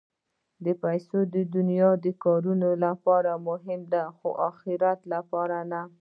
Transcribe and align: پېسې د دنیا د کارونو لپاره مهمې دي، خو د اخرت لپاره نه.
پېسې 0.81 1.19
د 1.33 1.35
دنیا 1.55 1.89
د 2.03 2.07
کارونو 2.23 2.69
لپاره 2.85 3.31
مهمې 3.47 3.77
دي، 3.91 4.03
خو 4.17 4.27
د 4.35 4.39
اخرت 4.49 4.99
لپاره 5.13 5.57
نه. 5.71 5.81